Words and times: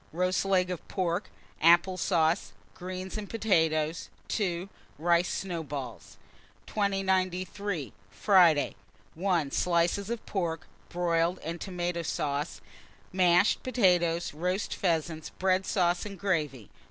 Roast 0.11 0.45
leg 0.45 0.71
of 0.71 0.87
pork, 0.87 1.29
apple 1.61 1.95
sauce, 1.95 2.53
greens, 2.73 3.19
and 3.19 3.29
potatoes. 3.29 4.09
2. 4.29 4.67
Rice 4.97 5.29
snowballs. 5.31 6.17
2093. 6.65 7.93
Friday. 8.09 8.75
1. 9.13 9.51
Slices 9.51 10.09
of 10.09 10.25
pork, 10.25 10.65
broiled, 10.89 11.37
and 11.43 11.59
tomata 11.61 12.03
sauce, 12.03 12.61
mashed 13.13 13.61
potatoes; 13.61 14.33
roast 14.33 14.73
pheasants, 14.73 15.29
bread 15.37 15.67
sauce, 15.67 16.03
and 16.03 16.17
gravy. 16.17 16.71